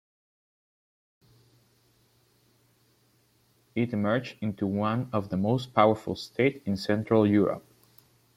It 3.75 3.93
emerged 3.93 4.37
into 4.41 4.65
one 4.65 5.11
of 5.13 5.29
the 5.29 5.37
most 5.37 5.75
powerful 5.75 6.15
state 6.15 6.63
in 6.65 6.75
Central 6.75 7.27
Europe. 7.27 7.63